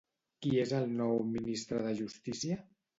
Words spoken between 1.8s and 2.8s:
de Justícia?